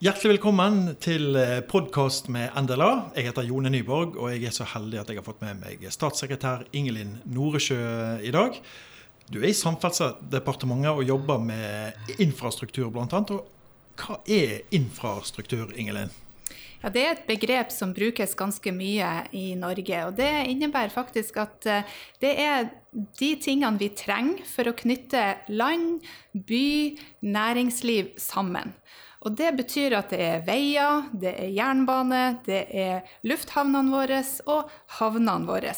[0.00, 1.34] Hjertelig velkommen til
[1.68, 3.10] podkast med NDLA.
[3.12, 5.82] Jeg heter Jone Nyborg, og jeg er så heldig at jeg har fått med meg
[5.92, 7.76] statssekretær Ingelin Noresjø
[8.24, 8.56] i dag.
[9.28, 13.20] Du er i Samferdselsdepartementet og jobber med infrastruktur bl.a.
[14.00, 16.08] Hva er infrastruktur, Ingelin?
[16.80, 20.00] Ja, Det er et begrep som brukes ganske mye i Norge.
[20.06, 21.84] og Det innebærer faktisk at eh,
[22.24, 22.72] det er
[23.20, 26.00] de tingene vi trenger for å knytte land,
[26.32, 28.72] by, næringsliv sammen.
[29.20, 34.70] Og det betyr at det er veier, det er jernbane, det er lufthavnene våre og
[34.96, 35.74] havnene våre.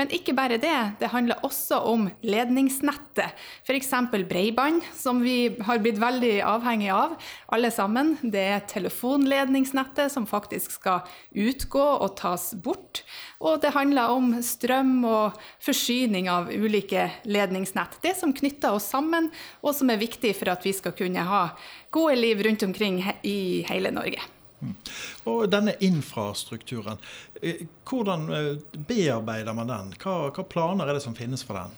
[0.00, 3.36] Men ikke bare det, det handler også om ledningsnettet.
[3.68, 3.92] F.eks.
[4.30, 7.18] breiband, som vi har blitt veldig avhengig av,
[7.52, 8.14] alle sammen.
[8.22, 11.04] Det er telefonledningsnettet, som faktisk skal
[11.36, 13.04] utgå og tas bort.
[13.44, 18.00] Og det handler om strøm og forsyning av ulike ledningsnett.
[18.00, 19.28] Det som knytter oss sammen,
[19.60, 21.50] og som er viktig for at vi skal kunne ha
[21.92, 22.85] gode liv rundt omkring
[23.22, 24.22] i hele Norge.
[24.62, 24.76] Mm.
[25.28, 27.00] Og denne infrastrukturen,
[27.42, 28.54] eh, hvordan eh,
[28.88, 29.92] bearbeider man den?
[30.00, 31.76] Hva, hva planer er det som finnes for den?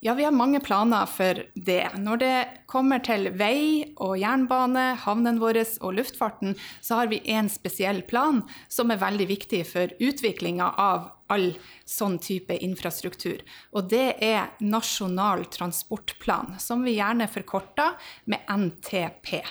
[0.00, 1.88] Ja, vi har mange planer for det.
[1.98, 2.34] Når det
[2.70, 8.44] kommer til vei og jernbane, havnene våre og luftfarten, så har vi en spesiell plan
[8.70, 11.50] som er veldig viktig for utviklinga av all
[11.82, 13.42] sånn type infrastruktur.
[13.74, 17.98] Og det er Nasjonal transportplan, som vi gjerne forkorter
[18.30, 19.42] med NTP.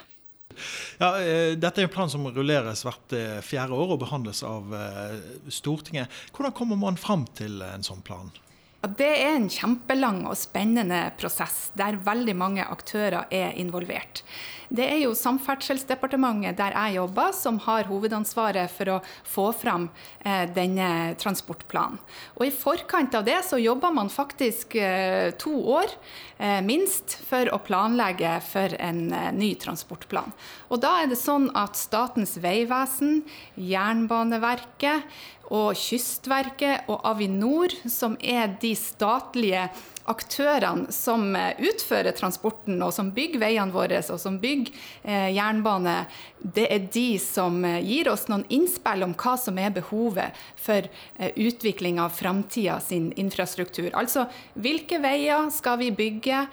[1.01, 4.73] Ja, eh, dette er en plan som rulleres hvert eh, fjerde år og behandles av
[4.73, 5.17] eh,
[5.53, 6.11] Stortinget.
[6.33, 8.31] Hvordan kommer man fram til en sånn plan?
[8.77, 14.21] Det er en kjempelang og spennende prosess der veldig mange aktører er involvert.
[14.69, 19.87] Det er jo Samferdselsdepartementet der jeg jobber, som har hovedansvaret for å få fram
[20.19, 21.97] eh, denne transportplanen.
[22.35, 25.93] Og I forkant av det så jobber man faktisk eh, to år,
[26.37, 30.35] eh, minst, for å planlegge for en eh, ny transportplan.
[30.67, 33.23] Og Da er det sånn at Statens vegvesen,
[33.55, 35.07] Jernbaneverket,
[35.53, 39.67] og Kystverket og Avinor, som er de statlige
[40.07, 44.71] aktørene som eh, utfører transporten, og som bygger veiene våre, og som bygger
[45.03, 45.99] eh, jernbane,
[46.37, 50.87] det er de som eh, gir oss noen innspill om hva som er behovet for
[51.39, 53.89] utvikling av framtida sin infrastruktur.
[53.97, 54.25] Altså
[54.59, 56.43] hvilke veier skal vi bygge,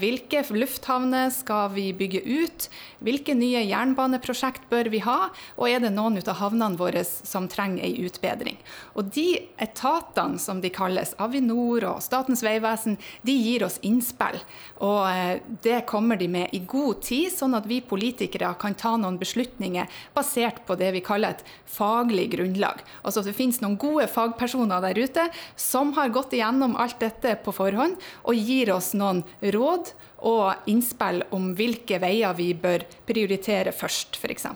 [0.00, 2.66] hvilke lufthavner skal vi bygge ut,
[3.04, 7.86] hvilke nye jernbaneprosjekt bør vi ha, og er det noen av havnene våre som trenger
[7.86, 8.58] ei utbedring.
[8.98, 9.28] Og de
[9.62, 14.38] etatene som de kalles, Avinor og Statens vegvesen, vegvesen, de gir oss innspill.
[14.84, 18.94] Og eh, det kommer de med i god tid, sånn at vi politikere kan ta
[19.00, 22.84] noen beslutninger basert på det vi kaller et faglig grunnlag.
[23.02, 27.54] Altså det finnes noen gode fagpersoner der ute som har gått igjennom alt dette på
[27.56, 27.98] forhånd,
[28.28, 29.92] og gir oss noen råd
[30.28, 34.46] og innspill om hvilke veier vi bør prioritere først, f.eks.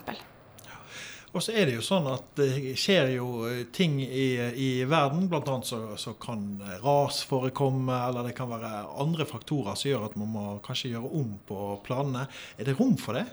[1.36, 5.26] Og så er det jo sånn at det skjer jo eh, ting i, i verden.
[5.28, 6.46] Blant annet så, så, kan
[6.80, 8.70] ras forekomme, eller det kan være
[9.04, 12.24] andre faktorer som gjør at man må kanskje gjøre om på planene.
[12.56, 13.26] Er det rom for det?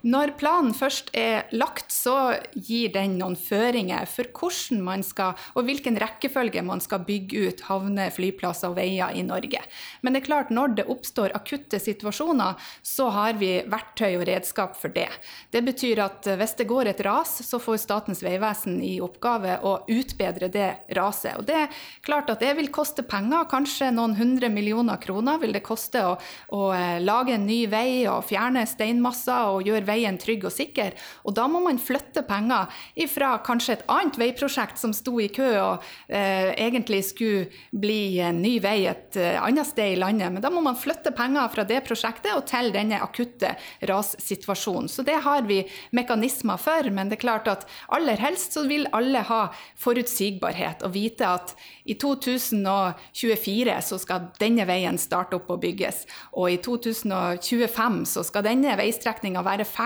[0.00, 5.66] Når planen først er lagt, så gir den noen føringer for hvordan man skal, og
[5.68, 9.60] hvilken rekkefølge man skal bygge ut havner, flyplasser og veier i Norge.
[10.00, 14.78] Men det er klart, når det oppstår akutte situasjoner, så har vi verktøy og redskap
[14.80, 15.10] for det.
[15.52, 19.76] Det betyr at hvis det går et ras, så får Statens vegvesen i oppgave å
[19.90, 21.36] utbedre det raset.
[21.36, 25.52] Og det er klart at det vil koste penger, kanskje noen hundre millioner kroner vil
[25.56, 26.16] det koste å,
[26.56, 30.96] å eh, lage en ny vei og fjerne steinmasser og gjøre veien trygg og sikker.
[31.26, 32.70] Og da må man flytte penger
[33.10, 38.40] fra kanskje et annet veiprosjekt som sto i kø og eh, egentlig skulle bli en
[38.42, 40.32] ny vei et eh, annet sted i landet.
[40.32, 43.54] Men da må man flytte penger fra det prosjektet og til denne akutte
[43.88, 44.90] rassituasjonen.
[44.90, 45.62] Så det har vi
[45.96, 46.90] mekanismer for.
[46.90, 49.42] Men det er klart at aller helst så vil alle ha
[49.80, 51.54] forutsigbarhet og vite at
[51.90, 56.04] i 2024 så skal denne veien starte opp og bygges.
[56.38, 59.79] Og i 2025 så skal denne veistrekninga være ferdig.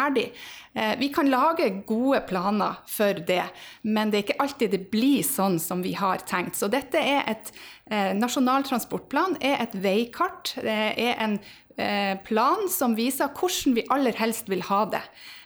[0.75, 3.45] Eh, vi kan lage gode planer for det,
[3.83, 6.59] men det er ikke alltid det blir sånn som vi har tenkt.
[6.59, 7.53] Så dette er et
[7.91, 10.57] eh, Nasjonal transportplan er et veikart.
[10.59, 11.39] Det er en
[11.78, 15.04] eh, plan som viser hvordan vi aller helst vil ha det.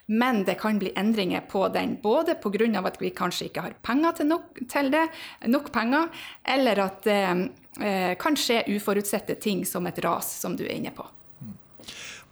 [0.08, 2.80] Men det kan bli endringer på den, både pga.
[2.86, 5.08] at vi kanskje ikke har penger til, nok, til det,
[5.46, 6.08] nok penger,
[6.44, 7.50] eller at det
[7.84, 11.04] eh, kan skje uforutsette ting som et ras, som du er inne på.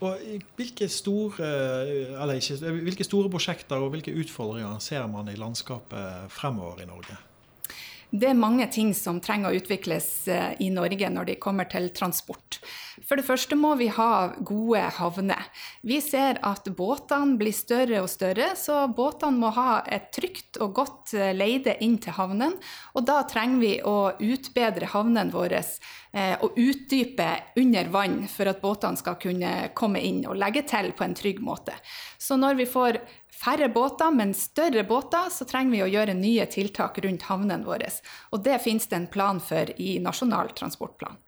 [0.05, 0.19] Og
[0.59, 1.33] hvilke store,
[2.37, 7.17] ikke, hvilke store prosjekter og hvilke utfordringer ser man i landskapet fremover i Norge?
[8.11, 11.89] Det er mange ting som trenger å utvikles eh, i Norge når det kommer til
[11.95, 12.61] transport.
[13.07, 15.43] For det første må vi ha gode havner.
[15.87, 20.77] Vi ser at båtene blir større og større, så båtene må ha et trygt og
[20.79, 22.55] godt eh, leide inn til havnen.
[22.95, 28.63] Og da trenger vi å utbedre havnene våre eh, og utdype under vann for at
[28.63, 31.75] båtene skal kunne komme inn og legge til på en trygg måte.
[32.23, 33.03] Så når vi får
[33.37, 37.91] færre båter, men større båter, så trenger vi å gjøre nye tiltak rundt havnene våre.
[38.33, 41.21] Og det finnes det en plan for i Nasjonal transportplan.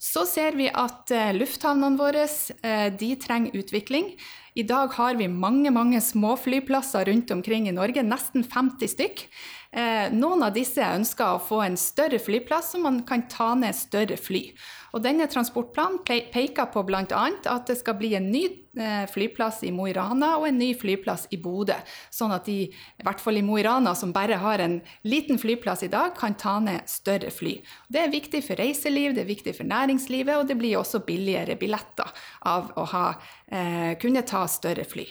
[0.00, 4.14] Så ser vi at eh, lufthavnene våre eh, de trenger utvikling.
[4.56, 9.26] I dag har vi mange mange småflyplasser rundt omkring i Norge, nesten 50 stykk.
[9.70, 13.76] Eh, noen av disse ønsker å få en større flyplass, så man kan ta ned
[13.78, 14.48] større fly.
[14.90, 17.04] Og denne transportplanen peker på bl.a.
[17.06, 18.42] at det skal bli en ny
[18.74, 21.76] eh, flyplass i Mo i Rana og en ny flyplass i Bodø.
[22.10, 25.38] Sånn at de, i hvert fall i Mo i Rana, som bare har en liten
[25.38, 27.60] flyplass i dag, kan ta ned større fly.
[27.86, 31.54] Det er viktig for reiseliv, det er viktig for næringslivet, og det blir også billigere
[31.60, 32.10] billetter
[32.50, 33.08] av å ha,
[33.46, 35.06] eh, kunne ta større fly.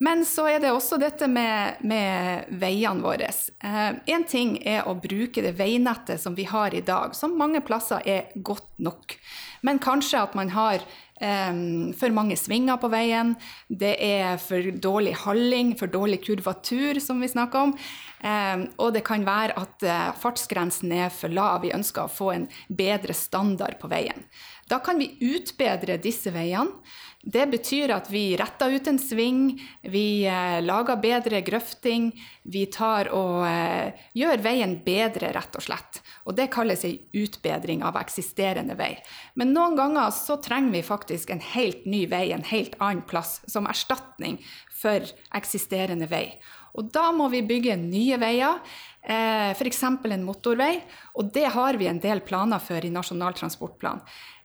[0.00, 3.28] Men så er det også dette med, med veiene våre.
[3.60, 7.60] Én eh, ting er å bruke det veinettet som vi har i dag, som mange
[7.60, 9.18] plasser er godt nok.
[9.60, 10.80] Men kanskje at man har
[11.20, 11.52] eh,
[12.00, 13.34] for mange svinger på veien,
[13.68, 17.76] det er for dårlig halling, for dårlig kurvatur, som vi snakker om.
[18.24, 22.32] Eh, og det kan være at eh, fartsgrensen er for lav, vi ønsker å få
[22.38, 24.24] en bedre standard på veien.
[24.70, 26.78] Da kan vi utbedre disse veiene.
[27.20, 29.50] Det betyr at vi retter ut en sving,
[29.82, 32.06] vi eh, lager bedre grøfting,
[32.48, 36.00] vi tar og eh, gjør veien bedre, rett og slett.
[36.24, 38.94] Og det kalles ei utbedring av eksisterende vei.
[39.36, 43.42] Men noen ganger så trenger vi faktisk en helt ny vei, en helt annen plass,
[43.52, 44.40] som erstatning
[44.72, 45.04] for
[45.36, 46.38] eksisterende vei.
[46.78, 48.64] Og da må vi bygge nye veier,
[49.02, 49.82] eh, f.eks.
[49.84, 50.76] en motorvei,
[51.18, 54.00] og det har vi en del planer for i Nasjonal transportplan.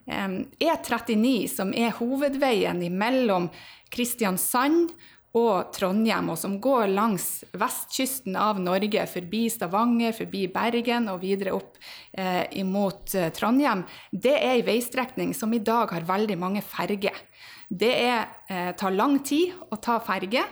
[0.06, 3.50] E39, som er hovedveien mellom
[3.90, 4.92] Kristiansand
[5.36, 11.52] og Trondheim, og som går langs vestkysten av Norge, forbi Stavanger, forbi Bergen og videre
[11.56, 11.76] opp
[12.16, 17.20] eh, imot eh, Trondheim, det er ei veistrekning som i dag har veldig mange ferger.
[17.68, 20.44] Det er, eh, tar lang tid å ta ferge.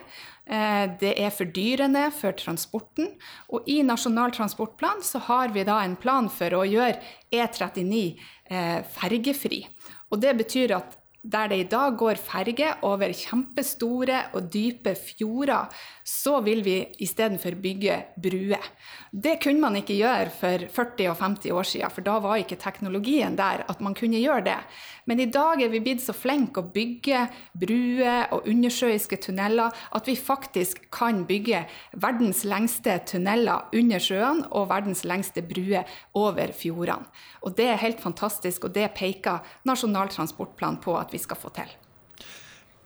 [0.45, 3.15] Eh, det er fordyrende for transporten.
[3.49, 7.01] Og i Nasjonal transportplan så har vi da en plan for å gjøre
[7.33, 8.03] E39
[8.51, 9.65] eh, fergefri.
[10.13, 15.73] Og det betyr at der det i dag går ferge over kjempestore og dype fjorder,
[16.05, 18.67] så vil vi istedenfor bygge bruer.
[19.11, 22.61] Det kunne man ikke gjøre for 40 og 50 år siden, for da var ikke
[22.61, 24.59] teknologien der at man kunne gjøre det.
[25.07, 27.27] Men i dag er vi blitt så flinke å bygge
[27.61, 31.65] bruer og undersjøiske tunneler at vi faktisk kan bygge
[32.01, 37.09] verdens lengste tunneler under sjøen og verdens lengste bruer over fjordene.
[37.45, 41.53] Og det er helt fantastisk, og det peker Nasjonal transportplan på at vi skal få
[41.55, 41.71] til.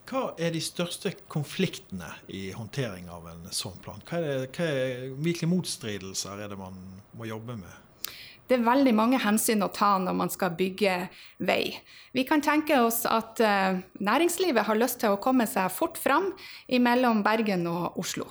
[0.09, 4.01] Hva er de største konfliktene i håndtering av en sånn plan?
[4.09, 6.79] Hva er, hva er, hvilke motstridelser er det man
[7.17, 7.75] må jobbe med?
[8.49, 10.95] Det er veldig mange hensyn å ta når man skal bygge
[11.45, 11.75] vei.
[12.17, 16.31] Vi kan tenke oss at uh, næringslivet har lyst til å komme seg fort fram
[16.65, 18.25] mellom Bergen og Oslo.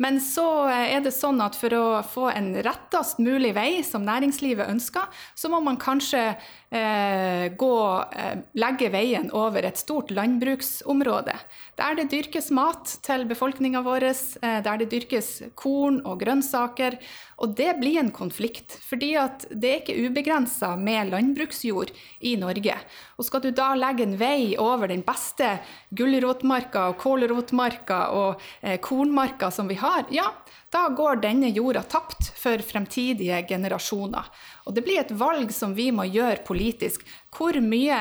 [0.00, 4.06] Men så eh, er det sånn at for å få en rettest mulig vei, som
[4.06, 6.22] næringslivet ønsker, så må man kanskje
[6.70, 7.76] eh, gå,
[8.16, 11.36] eh, legge veien over et stort landbruksområde.
[11.80, 16.98] Der det dyrkes mat til befolkninga vår, eh, der det dyrkes korn og grønnsaker.
[17.40, 19.14] Og det blir en konflikt, fordi
[19.48, 21.90] det er ikke ubegrensa med landbruksjord
[22.20, 22.76] i Norge.
[23.16, 25.58] Og skal du da legge en vei over den beste
[25.96, 30.26] gulrotmarka og kålrotmarka og eh, kornmarka som vi har, ja,
[30.70, 34.28] da går denne jorda tapt for fremtidige generasjoner.
[34.66, 37.02] Og det blir et valg som vi må gjøre politisk.
[37.34, 37.98] Hvor mye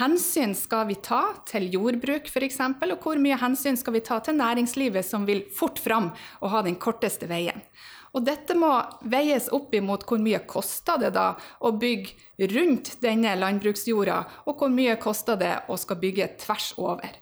[0.00, 2.58] hensyn skal vi ta til jordbruk f.eks.,
[2.90, 6.64] og hvor mye hensyn skal vi ta til næringslivet som vil fort fram og ha
[6.66, 7.62] den korteste veien.
[8.16, 8.70] Og dette må
[9.04, 14.18] veies opp imot hvor mye kosta det da å bygge rundt denne landbruksjorda,
[14.48, 17.12] og hvor mye koster det å skal bygge tvers over.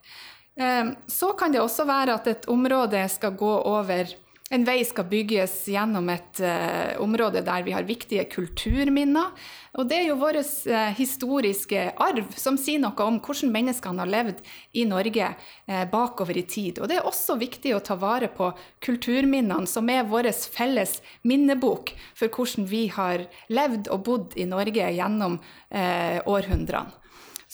[0.57, 4.15] Ehm, så kan det også være at et område skal gå over
[4.55, 9.33] en vei skal bygges gjennom et uh, område der vi har viktige kulturminner.
[9.75, 14.13] Og det er jo vår uh, historiske arv som sier noe om hvordan menneskene har
[14.13, 14.45] levd
[14.79, 16.79] i Norge uh, bakover i tid.
[16.79, 18.53] Og det er også viktig å ta vare på
[18.87, 24.93] kulturminnene, som er vår felles minnebok for hvordan vi har levd og bodd i Norge
[24.95, 25.41] gjennom
[25.75, 27.06] århundrene.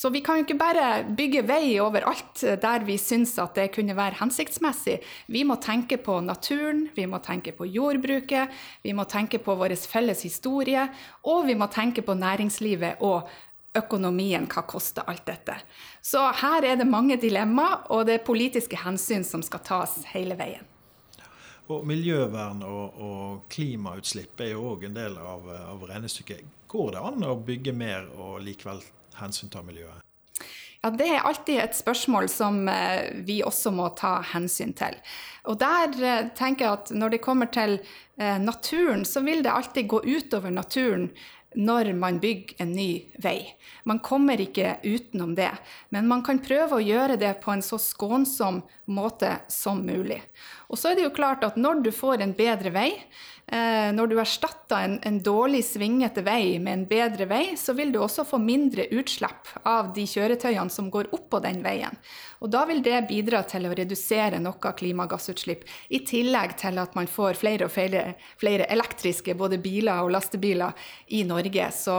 [0.03, 3.95] Så vi kan jo ikke bare bygge vei overalt der vi syns at det kunne
[3.95, 4.97] være hensiktsmessig.
[5.31, 8.51] Vi må tenke på naturen, vi må tenke på jordbruket,
[8.83, 10.89] vi må tenke på vår felles historie,
[11.23, 13.31] og vi må tenke på næringslivet og
[13.79, 15.55] økonomien, hva koster alt dette.
[16.03, 20.35] Så her er det mange dilemmaer, og det er politiske hensyn som skal tas hele
[20.41, 20.67] veien.
[21.71, 26.43] Og Miljøvern og, og klimautslipp er jo òg en del av, av regnestykket.
[26.75, 28.83] Går det an å bygge mer og likevel
[29.21, 30.03] hensynta miljøet?
[30.83, 34.97] Ja, Det er alltid et spørsmål som eh, vi også må ta hensyn til.
[35.47, 37.77] Og der eh, tenker jeg at når det kommer til
[38.19, 41.11] eh, naturen, så vil det alltid gå utover naturen
[41.55, 43.53] når man bygger en ny vei.
[43.85, 45.51] Man kommer ikke utenom det,
[45.91, 50.19] men man kan prøve å gjøre det på en så skånsom måte som mulig.
[50.73, 52.91] Og så er det jo klart at når du får en bedre vei,
[53.53, 57.99] når du erstatter en, en, dårlig svingete vei med en bedre vei, så vil du
[58.01, 61.99] også få mindre utslipp av de kjøretøyene som går oppå den veien.
[62.41, 67.11] Og da vil det bidra til å redusere noe klimagassutslipp, i tillegg til at man
[67.11, 70.73] får flere og flere, flere elektriske både biler og lastebiler
[71.13, 71.69] i Norge.
[71.77, 71.99] Så,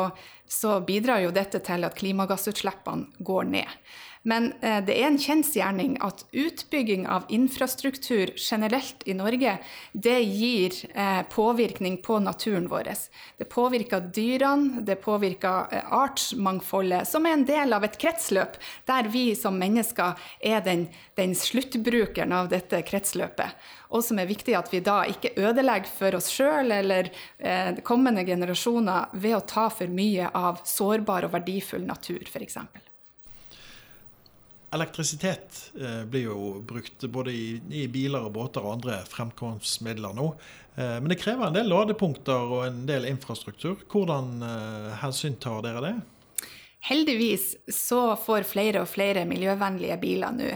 [0.49, 3.77] så bidrar jo dette til at klimagassutslippene går ned.
[4.23, 9.57] Men eh, det er en kjensgjerning at utbygging av infrastruktur generelt i Norge,
[9.91, 12.87] det gir eh, påvirkning på naturen vår.
[13.37, 18.55] Det påvirker dyrene, det påvirker eh, artsmangfoldet, som er en del av et kretsløp,
[18.87, 20.87] der vi som mennesker er den,
[21.19, 23.59] den sluttbrukeren av dette kretsløpet.
[23.91, 27.11] Og som er viktig at vi da ikke ødelegger for oss sjøl eller
[27.43, 32.61] eh, kommende generasjoner ved å ta for mye av sårbar og verdifull natur, f.eks.
[34.73, 40.31] Elektrisitet eh, blir jo brukt både i, i, biler og båter og andre fremkomstmidler nå.
[40.75, 43.83] Eh, men det krever en del ladepunkter og en del infrastruktur.
[43.91, 45.93] Hvordan eh, hensyntar dere det?
[46.83, 50.49] Heldigvis så får flere og flere miljøvennlige biler nå.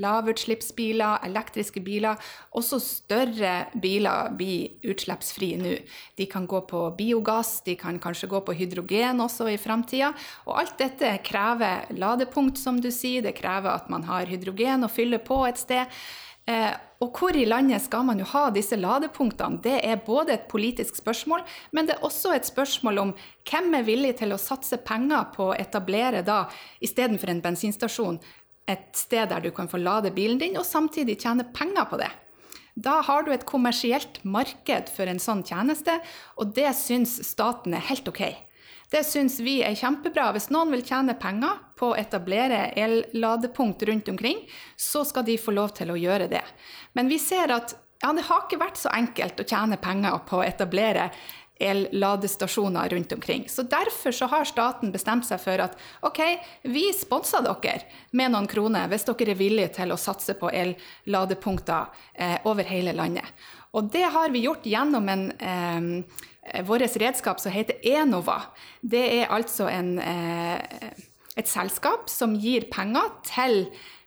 [0.00, 2.16] Lavutslippsbiler, elektriske biler.
[2.56, 5.74] Også større biler blir utslippsfrie nå.
[6.16, 10.14] De kan gå på biogass, de kan kanskje gå på hydrogen også i framtida.
[10.48, 13.20] Og alt dette krever ladepunkt, som du sier.
[13.26, 16.00] Det krever at man har hydrogen å fylle på et sted.
[16.48, 16.72] Eh,
[17.04, 19.60] og hvor i landet skal man jo ha disse ladepunktene?
[19.60, 21.42] Det er både et politisk spørsmål,
[21.76, 23.12] men det er også et spørsmål om
[23.50, 26.46] hvem er villig til å satse penger på å etablere da,
[26.80, 28.20] istedenfor en bensinstasjon,
[28.70, 32.08] et sted der du kan få lade bilen din, og samtidig tjene penger på det.
[32.74, 36.00] Da har du et kommersielt marked for en sånn tjeneste,
[36.40, 38.24] og det syns staten er helt OK.
[38.90, 40.30] Det syns vi er kjempebra.
[40.34, 44.44] Hvis noen vil tjene penger på å etablere elladepunkt rundt omkring,
[44.76, 46.44] så skal de få lov til å gjøre det.
[46.92, 50.42] Men vi ser at ja, det har ikke vært så enkelt å tjene penger på
[50.42, 51.08] å etablere
[51.58, 53.48] elladestasjoner rundt omkring.
[53.48, 56.20] Så Derfor så har staten bestemt seg for at OK,
[56.62, 61.86] vi sponser dere med noen kroner hvis dere er villige til å satse på elladepunkter
[62.14, 63.30] eh, over hele landet.
[63.74, 68.36] Og det har vi gjort gjennom en eh, Vårt redskap som heter Enova.
[68.84, 70.60] Det er altså en, eh,
[71.40, 73.64] et selskap som gir penger til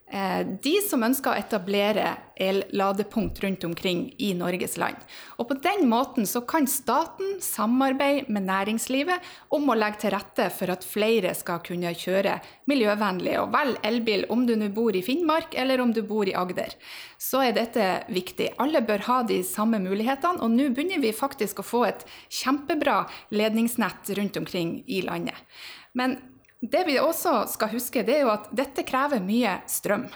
[0.08, 4.96] de som ønsker å etablere el-ladepunkt rundt omkring i Norges land.
[5.36, 10.48] Og På den måten så kan staten samarbeide med næringslivet om å legge til rette
[10.54, 12.38] for at flere skal kunne kjøre
[12.72, 13.36] miljøvennlig.
[13.42, 16.78] Og vel elbil om du nå bor i Finnmark eller om du bor i Agder.
[17.20, 18.54] Så er dette viktig.
[18.64, 23.04] Alle bør ha de samme mulighetene, og nå begynner vi faktisk å få et kjempebra
[23.34, 25.36] ledningsnett rundt omkring i landet.
[25.98, 26.20] Men
[26.62, 30.08] det vi også skal huske, det er jo at dette krever mye strøm.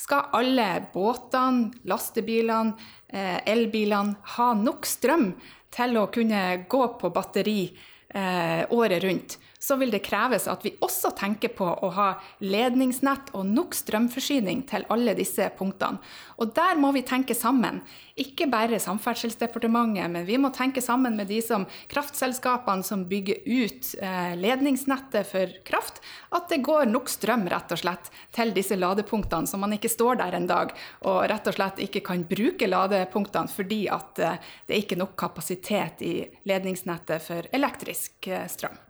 [0.00, 2.76] Skal alle båtene, lastebilene,
[3.08, 5.32] eh, elbilene ha nok strøm
[5.70, 10.72] til å kunne gå på batteri eh, året rundt, så vil det kreves at vi
[10.80, 12.08] også tenker på å ha
[12.40, 16.00] ledningsnett og nok strømforsyning til alle disse punktene.
[16.40, 17.82] Og der må vi tenke sammen.
[18.20, 23.92] Ikke bare Samferdselsdepartementet, men vi må tenke sammen med de som kraftselskapene som bygger ut
[24.00, 26.00] eh, ledningsnettet for kraft,
[26.32, 30.22] at det går nok strøm rett og slett til disse ladepunktene, så man ikke står
[30.24, 30.72] der en dag
[31.04, 35.18] og rett og slett ikke kan bruke ladepunktene fordi at eh, det er ikke nok
[35.20, 36.14] kapasitet i
[36.48, 38.86] ledningsnettet for elektrisk eh, strøm.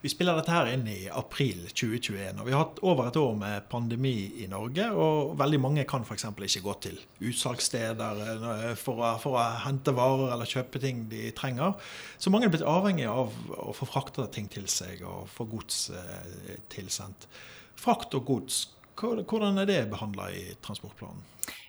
[0.00, 2.40] Vi spiller dette her inn i april 2021.
[2.40, 4.88] og Vi har hatt over et år med pandemi i Norge.
[4.92, 6.26] og Veldig mange kan f.eks.
[6.28, 7.00] ikke gå til
[7.30, 11.76] utsalgssteder eh, for å, for å, hente varer eller kjøpe ting de trenger.
[12.18, 15.88] Så mange er blitt avhengig av å få frakta ting til seg og få gods
[15.96, 17.28] eh, tilsendt.
[17.76, 21.24] Frakt og gods, hvordan er det behandla i transportplanen?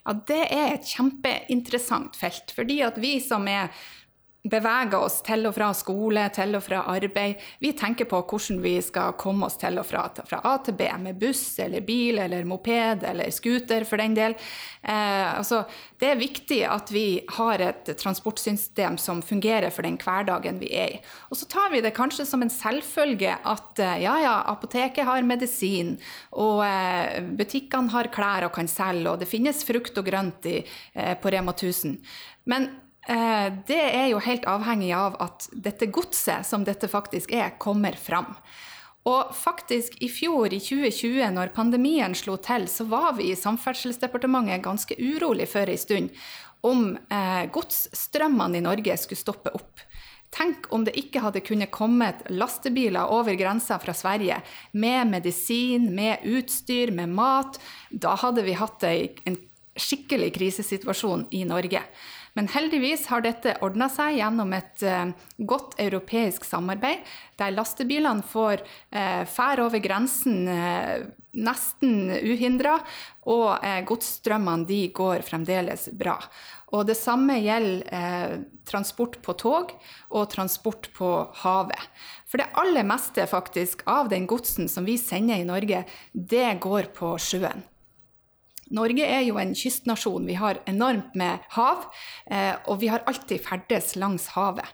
[0.07, 2.53] Ja, Det er et kjempeinteressant felt.
[2.55, 3.71] fordi at vi som er
[4.49, 7.41] beveger oss til og fra skole, til og fra arbeid.
[7.63, 10.87] Vi tenker på hvordan vi skal komme oss til og fra, fra A til B
[11.01, 14.37] med buss eller bil eller moped eller scooter for den del.
[14.81, 15.63] Eh, altså,
[15.99, 17.05] det er viktig at vi
[17.37, 21.01] har et transportsystem som fungerer for den hverdagen vi er i.
[21.31, 25.27] Og så tar vi det kanskje som en selvfølge at eh, ja, ja, apoteket har
[25.27, 25.95] medisin,
[26.37, 30.59] og eh, butikkene har klær og kan selge, og det finnes frukt og grønt i,
[30.95, 31.97] eh, på Rema 1000.
[32.47, 32.69] Men
[33.07, 38.33] det er jo helt avhengig av at dette godset, som dette faktisk er, kommer fram.
[39.07, 44.65] Og faktisk i fjor, i 2020, når pandemien slo til, så var vi i Samferdselsdepartementet
[44.65, 46.11] ganske urolig for ei stund
[46.67, 49.83] om eh, godsstrømmene i Norge skulle stoppe opp.
[50.33, 54.41] Tenk om det ikke hadde kunnet kommet lastebiler over grensa fra Sverige
[54.75, 57.61] med medisin, med utstyr, med mat.
[57.89, 59.39] Da hadde vi hatt en
[59.77, 61.85] skikkelig krisesituasjon i Norge.
[62.37, 65.09] Men heldigvis har dette ordna seg gjennom et uh,
[65.49, 67.01] godt europeisk samarbeid,
[67.39, 72.75] der lastebilene får uh, fær over grensen uh, nesten uhindra,
[73.25, 76.19] og uh, godsstrømmene de går fremdeles bra.
[76.77, 79.71] Og det samme gjelder transport på tog
[80.11, 81.85] og transport på havet.
[82.27, 86.91] For det aller meste faktisk av den godsen som vi sender i Norge, det går
[86.97, 87.63] på sjøen.
[88.75, 90.27] Norge er jo en kystnasjon.
[90.27, 91.87] Vi har enormt med hav,
[92.31, 94.67] eh, og vi har alltid ferdes langs havet.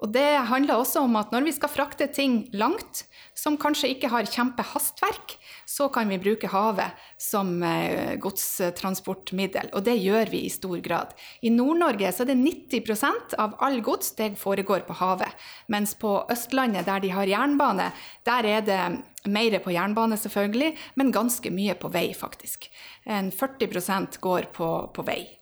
[0.00, 3.04] Og det handler også om at når vi skal frakte ting langt,
[3.36, 5.36] som kanskje ikke har kjempehastverk,
[5.68, 9.70] så kan vi bruke havet som eh, godstransportmiddel.
[9.76, 11.14] Og det gjør vi i stor grad.
[11.44, 15.48] I Nord-Norge så er det 90% av all gods det foregår på havet.
[15.72, 17.90] Mens på Østlandet, der de har jernbane,
[18.28, 18.80] der er det
[19.28, 22.70] mer på jernbane, selvfølgelig, men ganske mye på vei, faktisk.
[23.04, 25.39] En 40% går på, på vei.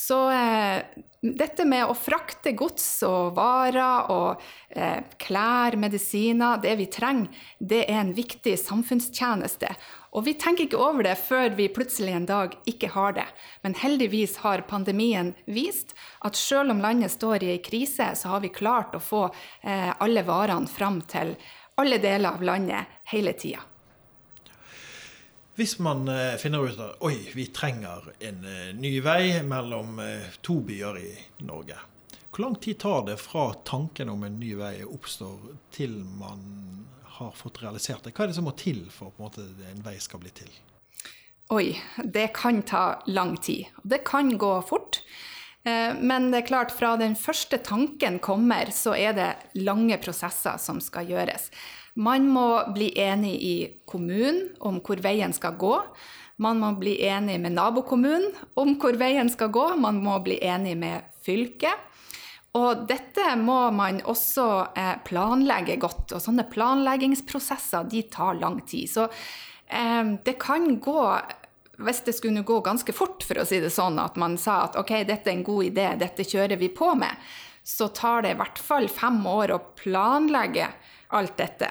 [0.00, 0.80] Så eh,
[1.20, 4.40] dette med å frakte gods og varer og
[4.72, 7.28] eh, klær, medisiner, det vi trenger,
[7.58, 9.68] det er en viktig samfunnstjeneste.
[10.16, 13.28] Og vi tenker ikke over det før vi plutselig en dag ikke har det.
[13.60, 15.92] Men heldigvis har pandemien vist
[16.24, 19.90] at selv om landet står i ei krise, så har vi klart å få eh,
[20.00, 21.36] alle varene fram til
[21.80, 23.69] alle deler av landet hele tida.
[25.60, 30.30] Hvis man eh, finner ut at oi, vi trenger en eh, ny vei mellom eh,
[30.40, 31.10] to byer i
[31.44, 31.76] Norge.
[32.30, 36.40] Hvor lang tid tar det fra tanken om en ny vei oppstår til man
[37.18, 38.14] har fått realisert det?
[38.16, 40.48] Hva er det som må til for at en, vei skal bli til?
[41.52, 41.74] Oi,
[42.08, 43.68] det kan ta lang tid.
[43.84, 45.02] Det kan gå fort.
[45.60, 49.28] Men det er klart, fra den første tanken kommer, så er det
[49.60, 51.50] lange prosesser som skal gjøres.
[52.00, 53.56] Man må bli enig i
[53.88, 55.74] kommunen om hvor veien skal gå.
[56.40, 59.66] Man må bli enig med nabokommunen om hvor veien skal gå.
[59.76, 61.88] Man må bli enig med fylket.
[62.56, 66.16] Og dette må man også eh, planlegge godt.
[66.16, 68.88] Og sånne planleggingsprosesser de tar lang tid.
[68.90, 71.04] Så eh, det kan gå
[71.80, 74.74] hvis det skulle gå ganske fort, for å si det sånn, at man sa at
[74.76, 77.30] ok, dette er en god idé, dette kjører vi på med,
[77.64, 80.66] så tar det i hvert fall fem år å planlegge
[81.16, 81.70] alt dette.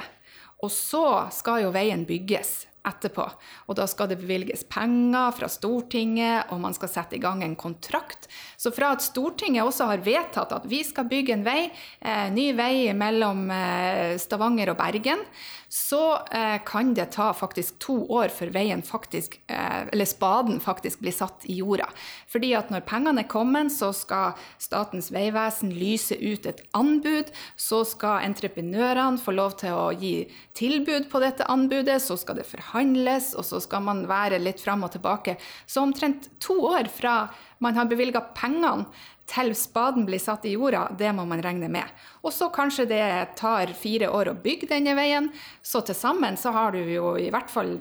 [0.59, 3.25] Og så skal jo veien bygges etterpå.
[3.67, 7.57] Og da skal det bevilges penger fra Stortinget, og man skal sette i gang en
[7.59, 8.29] kontrakt.
[8.57, 11.69] Så fra at Stortinget også har vedtatt at vi skal bygge en vei,
[12.01, 15.25] eh, ny vei mellom eh, Stavanger og Bergen,
[15.69, 21.03] så eh, kan det ta faktisk to år før veien faktisk, eh, eller spaden faktisk
[21.03, 21.85] blir satt i jorda.
[22.27, 27.29] Fordi at når pengene er kommet, så skal Statens vegvesen lyse ut et anbud.
[27.53, 30.25] Så skal entreprenørene få lov til å gi
[30.57, 31.99] tilbud på dette anbudet.
[32.01, 35.37] Så skal det forhandles, og så skal man være litt fram og tilbake.
[35.65, 37.29] Så omtrent to år fra
[37.59, 38.85] man har bevilga pengene
[39.29, 41.85] til spaden blir satt i jorda, det må man regne med.
[42.25, 45.29] Og så kanskje det tar fire år å bygge denne veien.
[45.61, 47.77] Så til sammen så har du jo i hvert fall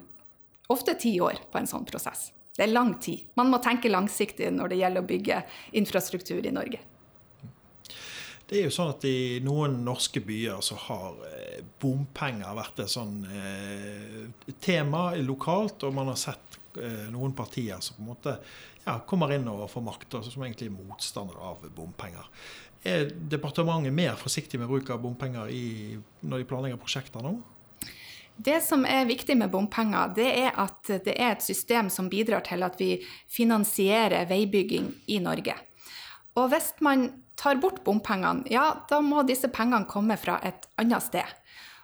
[0.68, 2.28] ofte ti år på en sånn prosess.
[2.58, 3.24] Det er lang tid.
[3.38, 5.42] Man må tenke langsiktig når det gjelder å bygge
[5.78, 6.82] infrastruktur i Norge.
[8.48, 12.92] Det er jo sånn at I noen norske byer så har eh, bompenger vært et
[12.92, 14.22] sånn eh,
[14.64, 18.34] tema lokalt, og man har sett eh, noen partier som på en måte
[18.86, 22.32] ja, kommer inn og får makt, altså som egentlig er motstandere av bompenger.
[22.88, 27.36] Er departementet mer forsiktig med bruk av bompenger i, når de planlegger prosjekter nå?
[28.38, 32.48] Det som er viktig med bompenger, det er at det er et system som bidrar
[32.48, 32.94] til at vi
[33.28, 35.56] finansierer veibygging i Norge.
[36.38, 41.06] Og hvis man tar bort bompengene, ja, da må disse pengene komme fra et annet
[41.06, 41.38] sted.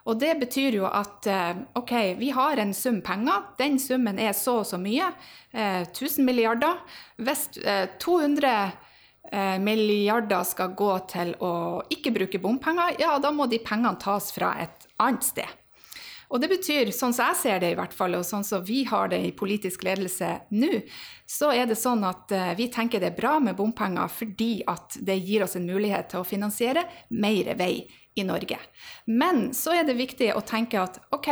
[0.05, 3.47] Og det betyr jo at eh, OK, vi har en sum penger.
[3.57, 5.07] Den summen er så og så mye.
[5.55, 6.83] 1000 eh, milliarder.
[7.17, 7.47] Hvis
[8.03, 8.51] 200
[9.31, 11.53] eh, milliarder skal gå til å
[11.89, 15.64] ikke bruke bompenger, ja, da må de pengene tas fra et annet sted.
[16.33, 18.83] Og det betyr, sånn som jeg ser det i hvert fall, og sånn som vi
[18.89, 20.81] har det i politisk ledelse nå,
[21.29, 24.97] så er det sånn at uh, vi tenker det er bra med bompenger fordi at
[25.05, 27.85] det gir oss en mulighet til å finansiere mer vei
[28.15, 28.57] i Norge.
[29.05, 31.29] Men så er det viktig å tenke at OK,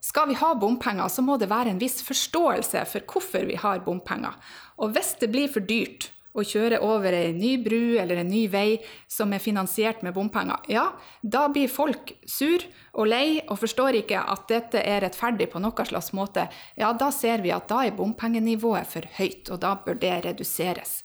[0.00, 3.82] skal vi ha bompenger, så må det være en viss forståelse for hvorfor vi har
[3.84, 4.36] bompenger.
[4.80, 8.44] Og hvis det blir for dyrt, å kjøre over ei ny bru eller en ny
[8.50, 8.78] vei
[9.10, 10.86] som er finansiert med bompenger, ja,
[11.22, 12.62] da blir folk sur
[12.92, 16.46] og lei og forstår ikke at dette er rettferdig på noen slags måte.
[16.78, 21.00] Ja, da ser vi at da er bompengenivået for høyt, og da bør det reduseres.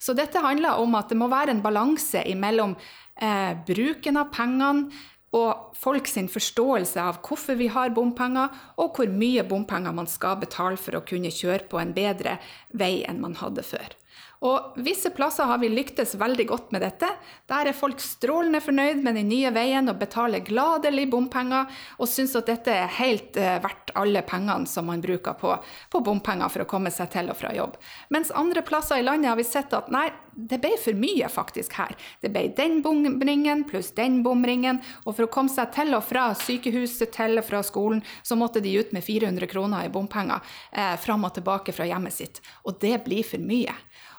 [0.00, 2.76] Så dette handler om at det må være en balanse mellom
[3.20, 4.88] eh, bruken av pengene
[5.36, 8.50] og folk sin forståelse av hvorfor vi har bompenger,
[8.82, 12.38] og hvor mye bompenger man skal betale for å kunne kjøre på en bedre
[12.74, 13.99] vei enn man hadde før.
[14.40, 17.08] Og visse plasser har vi lyktes veldig godt med dette.
[17.50, 21.68] Der er folk strålende fornøyd med den nye veien og betaler gladelig bompenger,
[22.00, 25.52] og syns at dette er helt uh, verdt alle pengene som man bruker på,
[25.92, 27.76] på, bompenger for å komme seg til og fra jobb.
[28.16, 31.76] Mens andre plasser i landet har vi sett at nei, det ble for mye faktisk
[31.76, 31.92] her.
[32.24, 36.30] Det ble den bomringen pluss den bomringen, og for å komme seg til og fra
[36.38, 40.40] sykehuset til og fra skolen, så måtte de ut med 400 kroner i bompenger
[40.72, 42.40] eh, fram og tilbake fra hjemmet sitt.
[42.64, 43.74] Og det blir for mye.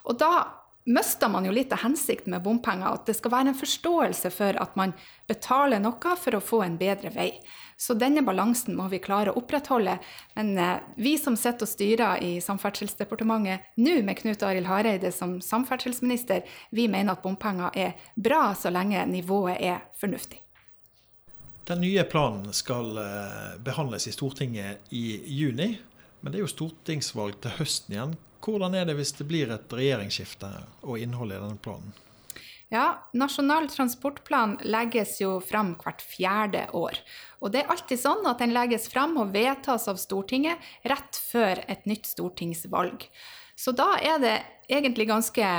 [0.07, 0.31] Og da
[0.85, 4.57] mister man jo litt av hensikten med bompenger, at det skal være en forståelse for
[4.61, 4.93] at man
[5.29, 7.29] betaler noe for å få en bedre vei.
[7.81, 9.95] Så denne balansen må vi klare å opprettholde.
[10.37, 15.39] Men eh, vi som sitter og styrer i Samferdselsdepartementet nå, med Knut Arild Hareide som
[15.41, 20.43] samferdselsminister, vi mener at bompenger er bra så lenge nivået er fornuftig.
[21.69, 25.75] Den nye planen skal eh, behandles i Stortinget i juni,
[26.21, 28.17] men det er jo stortingsvalg til høsten igjen.
[28.41, 30.49] Hvordan er det hvis det blir et regjeringsskifte
[30.81, 31.93] og innholdet i denne planen?
[32.71, 36.95] Ja, Nasjonal transportplan legges jo fram hvert fjerde år.
[37.43, 41.59] Og det er alltid sånn at den legges fram og vedtas av Stortinget rett før
[41.67, 43.03] et nytt stortingsvalg.
[43.59, 44.37] Så da er det
[44.71, 45.49] egentlig ganske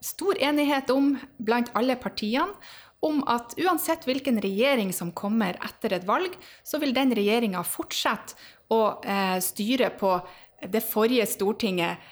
[0.00, 2.54] stor enighet om, blant alle partiene,
[3.02, 8.36] om at uansett hvilken regjering som kommer etter et valg, så vil den regjeringa fortsette
[8.70, 10.12] å eh, styre på
[10.68, 12.10] det forrige Stortinget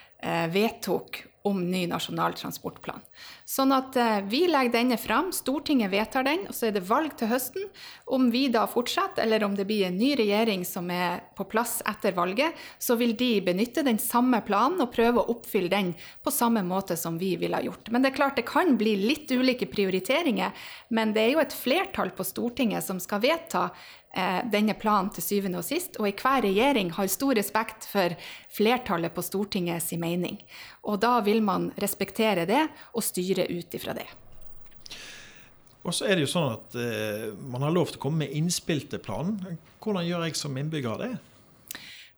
[0.52, 3.00] vedtok om ny nasjonal transportplan.
[3.48, 7.14] Sånn at eh, vi legger denne fram, Stortinget vedtar den, og så er det valg
[7.18, 7.68] til høsten.
[8.11, 11.78] Om vi da fortsetter, eller om det blir en ny regjering som er på plass
[11.88, 16.35] etter valget, så vil de benytte den samme planen og prøve å oppfylle den på
[16.35, 17.92] samme måte som vi ville ha gjort.
[17.94, 20.52] Men det er klart det kan bli litt ulike prioriteringer,
[20.92, 23.68] men det er jo et flertall på Stortinget som skal vedta
[24.08, 24.08] Eh,
[24.50, 25.98] denne planen til syvende og sist.
[26.00, 28.14] Og enhver regjering har stor respekt for
[28.54, 30.40] flertallet på Stortinget sin mening.
[30.88, 34.09] Og da vil man respektere det og styre ut ifra det.
[35.88, 38.37] Og så er det jo sånn at eh, Man har lov til å komme med
[38.37, 39.59] innspill til planen.
[39.81, 41.12] Hvordan gjør jeg som innbygger det?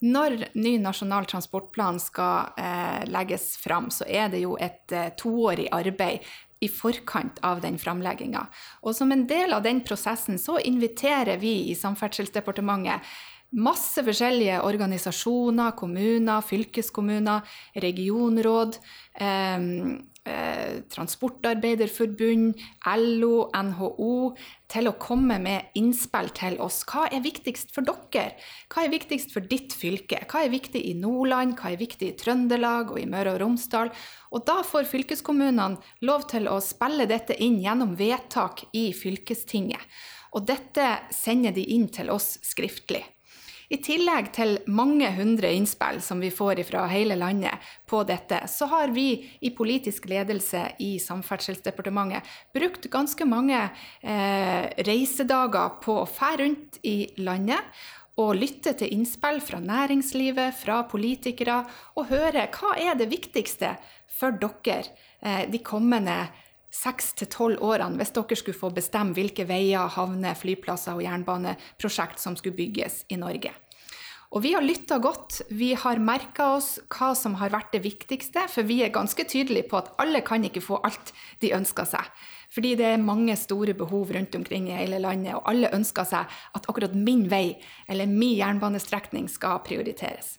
[0.00, 5.68] Når ny nasjonal transportplan skal eh, legges fram, så er det jo et eh, toårig
[5.76, 6.24] arbeid
[6.60, 8.44] i forkant av den framlegginga.
[8.84, 13.00] Og som en del av den prosessen så inviterer vi i Samferdselsdepartementet
[13.50, 17.42] masse forskjellige organisasjoner, kommuner, fylkeskommuner,
[17.82, 18.78] regionråd,
[19.14, 19.58] eh,
[20.30, 22.54] Eh, Transportarbeiderforbund,
[22.98, 24.14] LO, NHO
[24.70, 26.82] til å komme med innspill til oss.
[26.86, 28.36] Hva er viktigst for dere?
[28.70, 30.20] Hva er viktigst for ditt fylke?
[30.30, 33.90] Hva er viktig i Nordland, hva er viktig i Trøndelag og i Møre og Romsdal?
[34.30, 39.82] Og da får fylkeskommunene lov til å spille dette inn gjennom vedtak i fylkestinget.
[40.36, 43.02] Og dette sender de inn til oss skriftlig.
[43.70, 48.66] I tillegg til mange hundre innspill som vi får fra hele landet på dette, så
[48.72, 53.61] har vi i politisk ledelse i Samferdselsdepartementet brukt ganske mange
[54.02, 57.62] eh, reisedager på å fære rundt i landet
[58.18, 61.62] og lytte til innspill fra næringslivet, fra politikere,
[61.94, 63.76] og høre hva er det viktigste
[64.11, 64.83] for dere
[65.22, 66.24] eh, de kommende
[66.70, 72.22] seks til tolv årene hvis dere skulle få bestemme hvilke veier, havner, flyplasser og jernbaneprosjekt
[72.22, 73.52] som skulle bygges i Norge.
[74.30, 75.40] Og vi har lytta godt.
[75.50, 79.66] Vi har merka oss hva som har vært det viktigste, for vi er ganske tydelige
[79.72, 81.11] på at alle kan ikke få alt
[81.42, 82.12] de ønsker seg.
[82.54, 86.30] Fordi det er mange store behov rundt omkring i hele landet, og alle ønsker seg
[86.54, 87.59] at akkurat min vei
[87.90, 90.37] eller min jernbanestrekning skal prioriteres.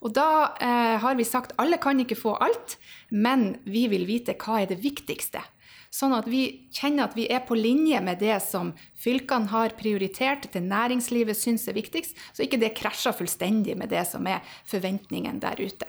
[0.00, 2.78] Og da eh, har vi sagt alle kan ikke få alt,
[3.10, 5.42] men vi vil vite hva er det viktigste.
[5.90, 10.50] Sånn at vi kjenner at vi er på linje med det som fylkene har prioritert,
[10.52, 15.40] det næringslivet syns er viktigst, så ikke det krasjer fullstendig med det som er forventningen
[15.40, 15.88] der ute.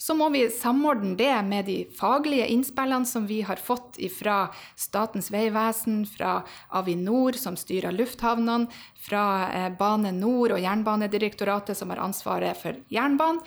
[0.00, 5.30] Så må vi samordne det med de faglige innspillene som vi har fått fra Statens
[5.32, 6.40] vegvesen, fra
[6.76, 8.68] Avinor, som styrer lufthavnene,
[9.00, 13.40] fra eh, Bane Nor og Jernbanedirektoratet, som har ansvaret for jernbanen.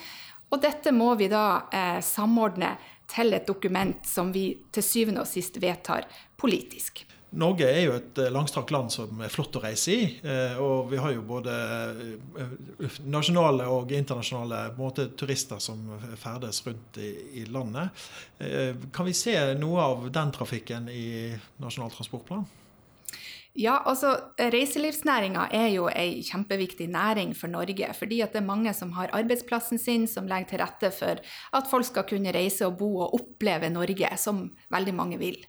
[0.47, 2.77] Og dette må vi da eh, samordne
[3.11, 7.05] til et dokument som vi til syvende og sist vedtar politisk.
[7.35, 10.05] Norge er jo et eh, langstrakt land som er flott å reise i.
[10.23, 11.55] Eh, og vi har jo både
[11.99, 15.81] eh, nasjonale og internasjonale måte, turister som
[16.15, 18.07] ferdes rundt i, i, landet.
[18.95, 21.07] Kan vi se noe av den trafikken i
[21.61, 22.45] Nasjonal transportplan?
[23.57, 27.89] Ja, altså Reiselivsnæringa er jo ei kjempeviktig næring for Norge.
[27.97, 31.17] Fordi at det er mange som har arbeidsplassen sin, som legger til rette for
[31.57, 35.39] at folk skal kunne reise og bo og oppleve Norge, som veldig mange vil.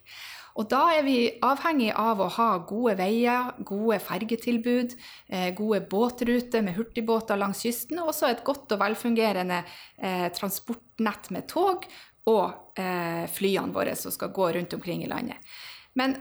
[0.57, 4.97] Og da er vi avhengig av å ha gode veier, gode fergetilbud,
[5.29, 9.61] eh, gode båtruter med hurtigbåter langs kysten, og også et godt og velfungerende
[10.01, 11.85] eh, transportnett med tog
[12.25, 15.37] og eh, flyene våre som skal gå rundt omkring i landet.
[15.93, 16.17] Men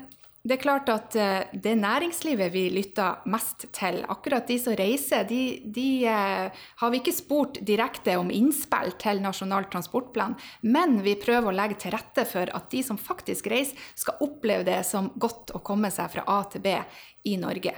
[0.48, 5.26] det er klart at eh, det næringslivet vi lytter mest til, akkurat de som reiser,
[5.28, 11.18] de, de eh, har vi ikke spurt direkte om innspill til Nasjonal transportplan, men vi
[11.20, 15.10] prøver å legge til rette for at de som faktisk reiser, skal oppleve det som
[15.20, 16.78] godt å komme seg fra A til B
[17.28, 17.74] i Norge.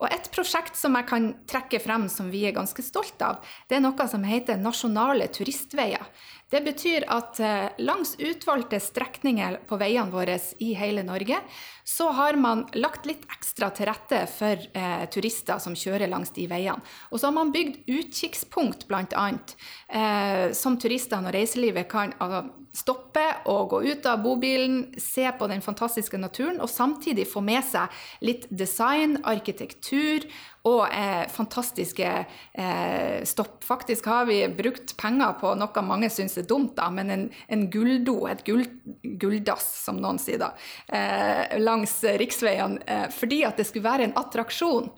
[0.00, 3.78] Og Et prosjekt som jeg kan trekke frem som vi er ganske stolt av, det
[3.78, 6.04] er noe som heter Nasjonale turistveier.
[6.46, 11.40] Det betyr at eh, langs utvalgte strekninger på veiene våre i hele Norge,
[11.82, 16.46] så har man lagt litt ekstra til rette for eh, turister som kjører langs de
[16.50, 16.78] veiene.
[17.10, 19.26] Og så har man bygd utkikkspunkt, bl.a.,
[19.90, 22.44] eh, som turistene og reiselivet kan altså,
[22.76, 27.64] stoppe og gå ut av bobilen, se på den fantastiske naturen, og samtidig få med
[27.64, 27.92] seg
[28.26, 30.26] litt design, arkitektur
[30.66, 32.12] og eh, fantastiske
[32.52, 33.60] eh, stopp.
[33.64, 37.68] Faktisk har vi brukt penger på noe mange syns er dumt, da, men en, en
[37.72, 38.66] gulldo, et gull,
[39.02, 40.52] gulldass, som noen sier da,
[40.90, 44.90] eh, langs riksveiene, eh, fordi at det skulle være en attraksjon.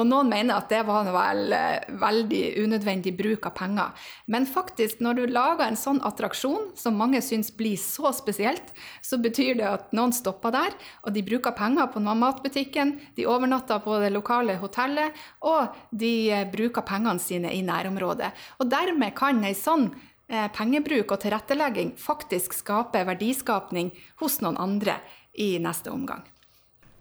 [0.00, 4.06] Og noen mener at det var vel eh, veldig unødvendig bruk av penger.
[4.32, 8.72] Men faktisk, når du lager en sånn attraksjon som mange syns blir så spesielt,
[9.04, 13.82] så betyr det at noen stopper der, og de bruker penger på matbutikken, de overnatter
[13.84, 18.32] på det lokale hotellet, og de eh, bruker pengene sine i nærområdet.
[18.62, 19.90] Og dermed kan ei sånn
[20.30, 23.92] eh, pengebruk og tilrettelegging faktisk skape verdiskapning
[24.24, 24.96] hos noen andre
[25.36, 26.24] i neste omgang.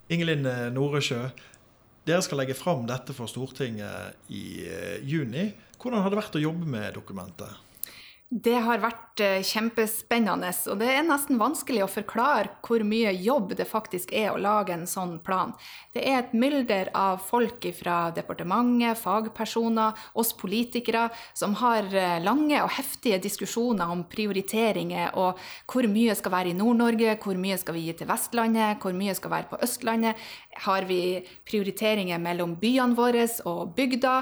[0.09, 1.29] Ingelin Noresjø,
[2.09, 5.51] dere skal legge fram dette for Stortinget i eh, juni.
[5.79, 7.68] Hvordan har det vært å jobbe med dokumentet?
[8.29, 13.55] Det har vært eh, kjempespennende, og det er nesten vanskelig å forklare hvor mye jobb
[13.57, 15.55] det faktisk er å lage en sånn plan.
[15.97, 22.59] Det er et mylder av folk fra departementet, fagpersoner, oss politikere, som har eh, lange
[22.61, 27.79] og heftige diskusjoner om prioriteringer og hvor mye skal være i Nord-Norge, hvor mye skal
[27.79, 30.21] vi gi til Vestlandet, hvor mye skal være på Østlandet.
[30.69, 34.15] Har vi prioriteringer mellom byene våre og bygda?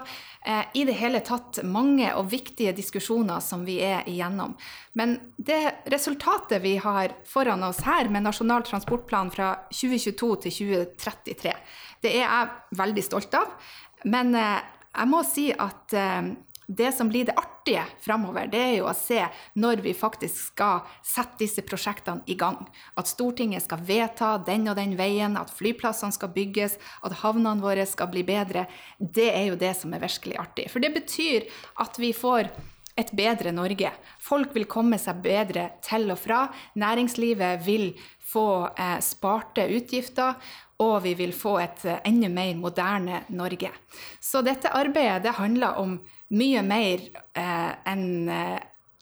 [0.47, 4.55] Eh, I det hele tatt mange og viktige diskusjoner som vi er igjennom.
[4.93, 11.53] Men det resultatet vi har foran oss her med Nasjonal transportplan fra 2022 til 2033,
[12.05, 13.53] det er jeg veldig stolt av.
[14.05, 14.59] Men eh,
[14.97, 16.35] jeg må si at eh,
[16.67, 19.21] det som blir det artige framover, det er jo å se
[19.55, 22.59] når vi faktisk skal sette disse prosjektene i gang.
[22.99, 26.75] At Stortinget skal vedta den og den veien, at flyplassene skal bygges,
[27.07, 28.65] at havnene våre skal bli bedre.
[28.99, 30.67] Det er jo det som er virkelig artig.
[30.73, 31.47] For det betyr
[31.85, 32.51] at vi får
[32.97, 33.91] et bedre Norge.
[34.19, 36.45] Folk vil komme seg bedre til og fra.
[36.79, 37.91] Næringslivet vil
[38.27, 40.37] få eh, sparte utgifter,
[40.83, 43.71] og vi vil få et eh, enda mer moderne Norge.
[44.19, 45.99] Så dette arbeidet det handler om
[46.37, 47.05] mye mer
[47.37, 48.57] eh, enn eh,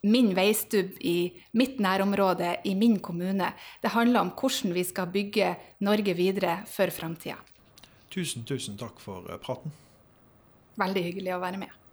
[0.06, 3.48] min veistubb i mitt nærområde, i min kommune.
[3.82, 7.40] Det handler om hvordan vi skal bygge Norge videre for framtida.
[8.14, 9.74] Tusen, tusen takk for eh, praten.
[10.78, 11.85] Veldig hyggelig å være med.